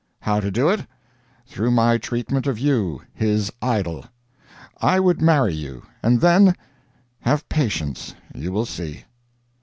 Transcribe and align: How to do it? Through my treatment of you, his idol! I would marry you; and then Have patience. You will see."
How 0.21 0.39
to 0.39 0.49
do 0.49 0.67
it? 0.67 0.87
Through 1.45 1.69
my 1.69 1.99
treatment 1.99 2.47
of 2.47 2.57
you, 2.57 3.03
his 3.13 3.51
idol! 3.61 4.03
I 4.77 4.99
would 4.99 5.21
marry 5.21 5.53
you; 5.53 5.83
and 6.01 6.21
then 6.21 6.55
Have 7.19 7.47
patience. 7.49 8.15
You 8.33 8.51
will 8.51 8.65
see." 8.65 9.03